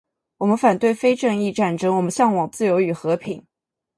[0.37, 3.45] 我们反对非正义战争，我们向往自由与和平